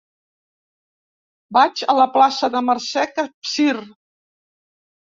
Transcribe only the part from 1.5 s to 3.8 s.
Vaig a la plaça de Mercè Capsir.